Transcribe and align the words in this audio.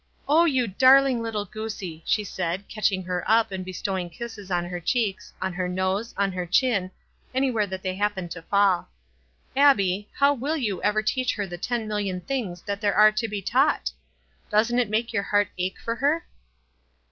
"Oh, 0.27 0.45
you 0.45 0.65
darling 0.65 1.21
little 1.21 1.45
goosie," 1.45 2.01
she 2.07 2.23
said, 2.23 2.67
catching 2.67 3.03
her 3.03 3.23
up, 3.29 3.51
and 3.51 3.63
bestowing 3.63 4.09
kisses 4.09 4.49
on 4.49 4.65
her 4.65 4.79
cheeks, 4.79 5.31
on 5.39 5.53
her 5.53 5.69
nose, 5.69 6.15
on 6.17 6.31
ht 6.31 6.37
r 6.37 6.47
chin, 6.47 6.89
anywhere 7.35 7.67
that 7.67 7.83
they 7.83 7.93
happened 7.93 8.31
to 8.31 8.41
fall. 8.41 8.89
"Abbie, 9.55 10.09
how 10.15 10.33
will 10.33 10.57
you 10.57 10.81
ever 10.81 11.03
teach 11.03 11.35
her 11.35 11.45
the 11.45 11.59
ten 11.59 11.87
million 11.87 12.19
things 12.19 12.63
that 12.63 12.81
there 12.81 12.95
are 12.95 13.11
to 13.11 13.27
be 13.27 13.43
taught? 13.43 13.91
Doesn't 14.49 14.79
it 14.79 14.89
make 14.89 15.13
your 15.13 15.21
heart 15.21 15.49
uche 15.59 15.77
for 15.77 15.97
her 15.97 16.25